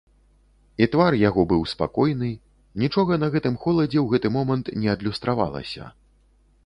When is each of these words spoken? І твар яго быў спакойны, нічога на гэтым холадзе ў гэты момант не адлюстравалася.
І 0.83 0.85
твар 0.93 1.17
яго 1.29 1.43
быў 1.51 1.61
спакойны, 1.73 2.29
нічога 2.85 3.19
на 3.25 3.29
гэтым 3.35 3.55
холадзе 3.67 3.99
ў 4.05 4.07
гэты 4.15 4.27
момант 4.39 4.73
не 4.83 4.89
адлюстравалася. 4.95 5.83